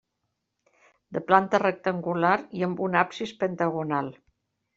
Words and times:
De 1.17 1.21
planta 1.27 1.59
rectangular, 1.63 2.33
i 2.61 2.65
amb 2.69 2.81
un 2.87 2.99
absis 3.03 3.35
pentagonal. 3.45 4.11